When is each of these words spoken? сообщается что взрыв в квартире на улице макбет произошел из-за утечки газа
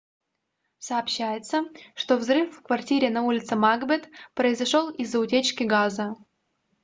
сообщается 0.79 1.61
что 1.93 2.17
взрыв 2.17 2.57
в 2.57 2.63
квартире 2.63 3.11
на 3.11 3.21
улице 3.21 3.55
макбет 3.55 4.09
произошел 4.33 4.89
из-за 4.89 5.19
утечки 5.19 5.61
газа 5.61 6.15